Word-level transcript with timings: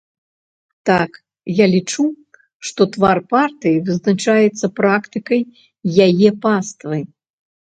Так, 0.89 1.11
я 1.59 1.65
лічу, 1.73 2.05
што 2.69 2.81
твар 2.95 3.17
партыі 3.33 3.83
вызначаецца 3.91 4.65
практыкай 4.81 5.41
яе 6.11 6.29
паствы. 6.49 6.97